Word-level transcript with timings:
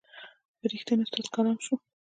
پر 0.59 0.69
رښتین 0.73 0.99
استاد 1.03 1.27
کلام 1.35 1.57
سو 1.65 1.73